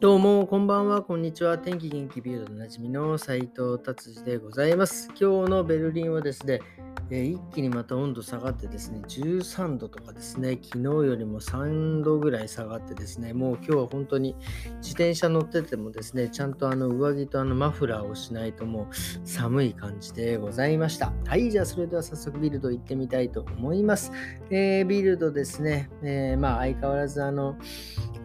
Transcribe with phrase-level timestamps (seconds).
[0.00, 1.58] どうも、こんばんは、こんにちは。
[1.58, 5.08] 天気元気ビルドでおなじみの斉藤達治でございます。
[5.20, 6.60] 今日のベルリンはですね、
[7.10, 14.36] え一気にまた温度下がってですね、13度とかですね、昨日よりも3度ぐらい下がってですね、もう今日は本当に
[14.76, 21.12] 自転車乗っててもですね、ちゃんとあの上着とあのマフラーをしないともう寒い感じでございました。
[21.26, 24.12] はい、じゃあそれでは早速ビルド行ってみたいと思います。
[24.50, 27.56] えー、ビルドですね、えー、まあ相変わらずあの、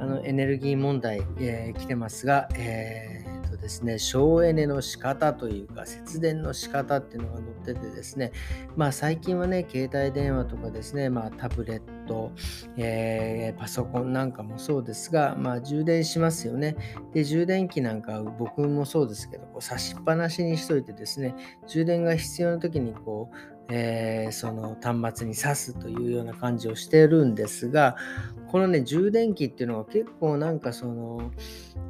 [0.00, 8.32] あのエネルギー問題、えー、来てますが、えーとですね、省エネの仕方というか節電の仕方っていうのが載っててですね、
[8.76, 12.32] まあ最近はね、携帯電話とかですね、まあタブレット、
[12.76, 16.76] えー、パソコンなんかもそうですが、まあ充電しますよね。
[17.12, 21.34] で、充電器なんか僕もそうですけど、こう差しっぱなしにしといてですね、
[21.66, 27.96] 充電が必要な時にこう、えー、その端末に挿すというような感じをしてるんですが、
[28.48, 31.30] このね、充電器っていうのは結構なんかその、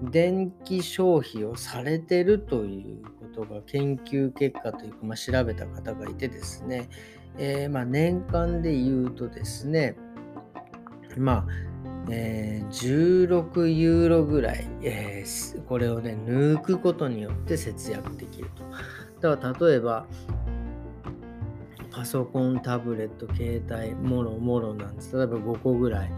[0.02, 6.88] 電気消費をされてるということが研究結果というか、まあ、調べた方がいてですね、
[7.38, 9.96] えー、まあ年間で言うとですね、
[11.16, 11.46] まあ、
[12.10, 18.64] えー、16ユーロぐらい、えー、これをね、抜くことによって節約できると。
[19.20, 20.06] だから例えば、
[21.90, 25.16] パソコン、タブレット、携帯、もろもろなんです。
[25.16, 26.10] 例えば5個ぐらい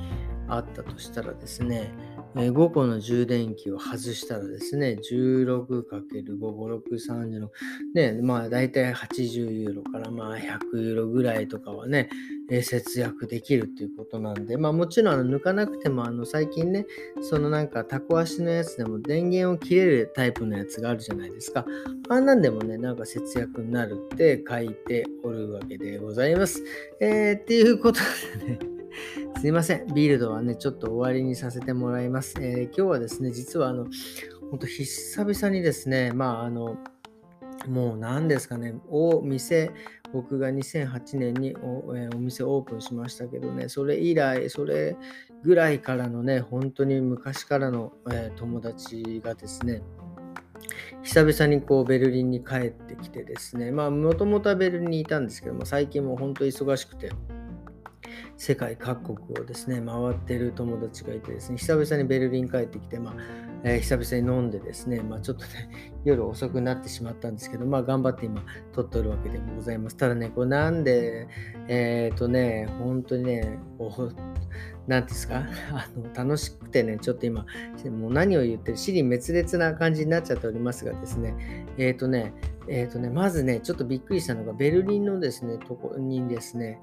[0.49, 1.93] あったとしたらですね、
[2.35, 7.49] 5個の充電器を外したらですね、16×5、5、6、36、
[7.95, 12.09] ね、まあ大体80ユーロからまあ100ユーロぐらいとかはね、
[12.51, 16.87] え節約できるっていうことなんで、まあもちろんあの抜かなくてもあの最近ね、
[17.21, 21.65] そのなんかタコ足のやつでも電源を切れるタイプのやつがあるじゃないですか。
[22.09, 26.63] あんなんでもね、なんか節約になるって書いておるわけでございます。
[27.01, 28.01] えー、っていうこと
[28.41, 28.59] でね、
[29.41, 29.87] すいません。
[29.95, 32.35] ビールドはね、ちょっと終わりにさせてもらいます。
[32.41, 33.87] えー、今日はですね、実はあの、
[34.51, 36.77] 本当久々にですね、まああの、
[37.69, 39.71] もう何ですかね、お店、
[40.13, 44.97] 僕が2008年にお,、えー、お店オープンしましたけどね、それ以来、それ
[45.43, 49.83] ぐらいからのね、本当に昔からの、えー、友達がですね、
[51.03, 57.11] 久々にこうベルリンに帰ってきてですね、まあもともとはベルリンにいたんですけども、最近も本当忙しくて、
[58.45, 63.15] 世界各国をですね、回ってる友達がいてですね、久々にベルリン帰ってきて、まあ、
[63.63, 65.71] えー、久々に飲んでですね、まあ、ちょっとね、
[66.03, 69.97] 夜遅くなってしまったんですけど、まあ、頑張って今、撮っておるわけでもございます。
[69.97, 71.29] ただね、これなんで、
[71.69, 74.13] えっ、ー、とね、本当にね、こう、
[74.91, 75.45] なんですか？
[75.71, 77.47] あの楽しくてね、ちょっと今、
[77.97, 81.37] もう何を言ってる、尻滅裂な感じになっちゃっておりますがですね、
[81.79, 82.35] えっ、ー、とね、
[82.67, 86.81] えっ、ー、とね、まずね、ちょっとびっくりしたのが、ベルリンのですね、とこにですね、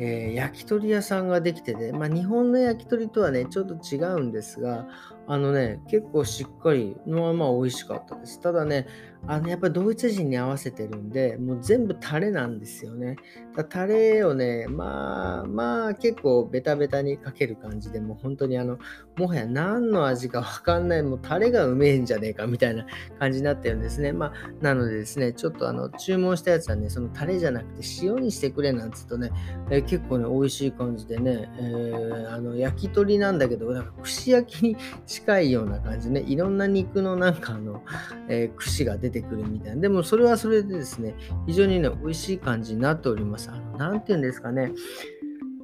[0.00, 4.86] えー、焼き鳥屋さんができてて、まあ、日本の焼き鳥とはね、ちょっと違うんですが、
[5.28, 8.40] あのね、結構しっかりのまま美味しかったです。
[8.40, 8.86] ただね、
[9.26, 13.16] あのやっぱりドイツ人に合わせてるんで、もう全部タレなんですよね。
[13.56, 18.78] だタレをね、まあまあ結構ベタベタにかける感じで、もう本当にあの、
[19.16, 22.86] もはや何の味かわかんない、もうタレがうめえんじゃねえかみたいな
[23.18, 24.12] 感じになってるんですね。
[24.12, 29.30] まあ、なのでですね、ちょっとあの、注文したやつはね、そのタレじゃなくて塩にしてくれなんつうとね、
[29.70, 34.76] えー、結構ね、美味しい感じでね、えー、あの、焼き鳥なんだけど、なんか串焼きに
[35.18, 37.82] 近いような感じね、いろんな肉のなんかあの、
[38.28, 39.82] えー、串が出てくるみたいな。
[39.82, 41.14] でもそれはそれでですね、
[41.46, 43.50] 非常にね、美味しい感じになっております。
[43.50, 44.72] あの、なんて言うんですかね、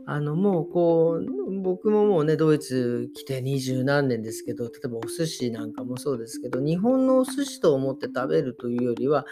[0.07, 9.25] あの、もうこう、僕ももうね、ドイツ来て二十何年ですけど、例えばお寿司なんかもそうですけど、日本のお寿司と思って食べるというよりは、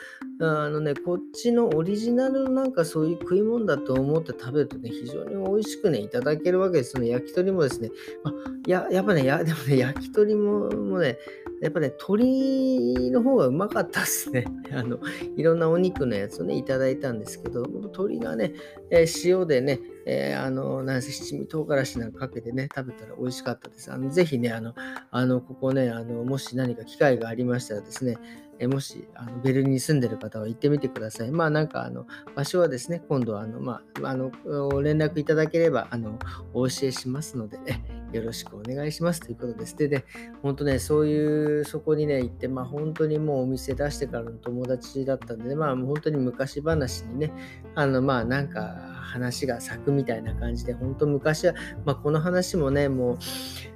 [0.45, 6.93] あのね、こっちのオリジナルのなんかそういう食い物だと思って食べるとね、非常に美味しくね、いただけるわけです。
[6.93, 7.91] その焼き鳥もですね、
[8.25, 8.33] あ、
[8.67, 11.19] ややっぱねや、 でもね、焼き鳥ももね、
[11.61, 14.45] やっぱね、鶏の方がうまかったっすね。
[14.75, 14.99] あの、
[15.37, 18.53] いろんなお肉のやつをね、いただいたんですけど、鶏がね、
[18.91, 23.93] えー、塩でね、えー、あの、なんせ七味唐辛子なんかかけてね、食べたら美味しかったです。
[23.93, 24.75] あのぜひね、あの、
[25.13, 28.19] あのここね、あの、もし何か機会がありましたらですね、
[28.59, 31.31] えもしあのベルリンに住んでる方は行ってみてください。
[31.31, 34.31] まあなんかあの場所はですね、今度はあの、まあ、あの
[34.83, 36.19] 連絡いただければあの
[36.55, 37.59] お教えしますので、
[38.13, 39.77] よろしくお願いしますということです。
[39.77, 40.05] でね、
[40.43, 47.33] 本当ね、そういう、そこにね、行って、まあ本当にもうお店出してからの友達だったんで、まあ本当に昔話にね、
[47.75, 51.55] あのまあなんか話が咲くみたいな感じで、本当昔は、
[51.85, 53.19] まあこの話もね、もう、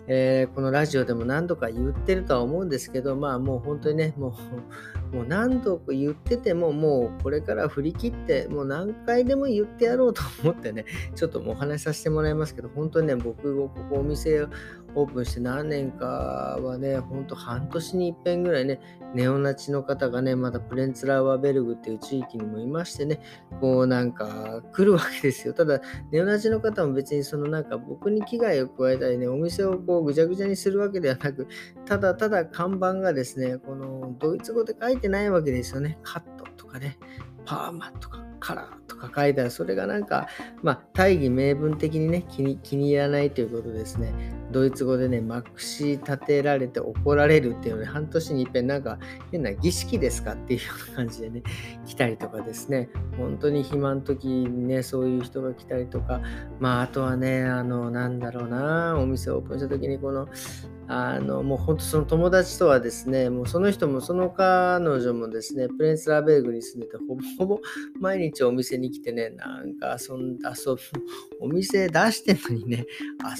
[0.08, 4.32] えー、このラジオでも何度か言ってるとは思うんですけど、まあもう本当にね、もう
[5.12, 14.46] もう何度言っててももうこれから振り切ってもう何回でも言ってやろうと思ってね ちょっともうお話しさせてもらいますけど本当にね僕ここお店
[14.96, 18.80] オープンして何年かはね、ほんと半年に一遍ぐらいね、
[19.14, 23.20] ネオナチの方がね、まだプレンツラワーベルグっていう地域にもいましてね、
[23.60, 25.52] こうなんか来るわけですよ。
[25.52, 31.46] ただ、ネオナチの方も別にそのなんか僕に危害を加えたりね、お店をこうぐちゃぐちゃにするわけではなく、
[31.84, 35.98] ただただ看板がですね、このドイツ語で書いないわけですよね。
[36.02, 36.98] カットとかね、
[37.44, 40.28] パーマとかカラーとか書いたら、それがなんか、
[40.62, 44.12] まあ、大義名分的にね気に、気に入らないということですね。
[44.52, 48.98] ドイツ語でね、まくし立てられて怒られるっていうので、半年に一遍なんか
[49.32, 51.42] 変な儀式ですかっていうような感じでね、
[51.86, 56.20] 来たりとかですね、本当に暇の時にね、そういう人が来たりとか、
[56.60, 60.28] まあ、あとはね、あの、なんだろうな、お店をオープンした時に、この、
[60.88, 67.60] あの、もう本当その友達とはですね、もうその人もその彼女もですね、プレンスラーベルグに住んでて、ほぼ ほぼ
[67.98, 70.78] 毎日お店に来てね、なんか遊ん遊ぶ、
[71.40, 72.86] お店出してんのにね、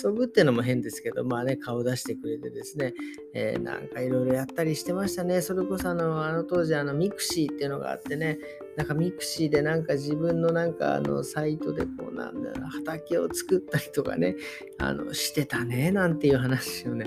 [0.03, 2.95] 遊ぶってのも変ですけど、まあね、顔出してくれてですね、
[3.35, 5.41] えー、なんかいろいろやったりしてましたね。
[5.41, 8.39] それこそあの、あの当時あのミクシーっていうのがあってね、
[8.77, 14.37] なんかミクシーでなんか自分のなんかあのサイトでこうなんだ畑を作ったりとかね、
[14.79, 17.07] あのしてたねなんていう話をね、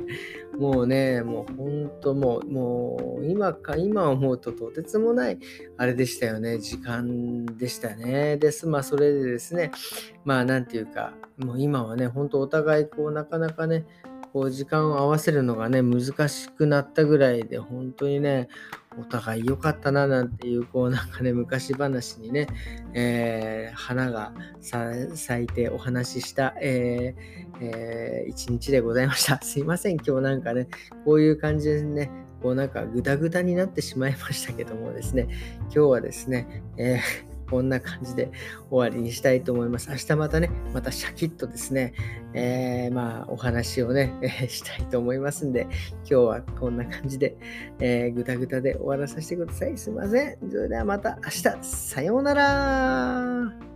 [0.57, 5.39] もうね、もう本当もう、もう今か、今思うととてつもない
[5.77, 8.38] あれでしたよね、時間でしたね。
[8.38, 8.68] です。
[8.68, 9.72] まあそれでですね、
[10.25, 13.86] まあなんていうか、もう今はね、本当お互いこうなかなかね、
[14.34, 18.48] こう時間を合わせるのがね、難しくなったぐらいで、本当にね、
[19.00, 22.48] お互い良かったななんていう、こうなんかね、昔話にね、
[22.94, 29.40] えー、花が咲いてお話しした、えーえー、一日でございました。
[29.44, 30.68] すいません、今日なんかね、
[31.06, 32.12] こういう感じでね、
[32.42, 35.28] こうなんかグダグダになってしまいましたけどもですね、
[35.64, 38.31] 今日はですね、えーこんな感じで
[38.69, 39.90] 終わりにしたいと思います。
[39.90, 41.94] 明日またね、またシャキッとですね、
[42.34, 47.36] えー、まあお話をね、えー、したいと思いますんで、今日はこんな感じで、
[47.80, 49.78] えー、ぐたぐたで終わらさせてください。
[49.78, 50.38] すいません。
[50.50, 53.69] それではまた明日、さようなら。